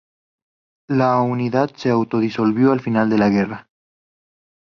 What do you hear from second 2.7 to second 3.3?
al final de la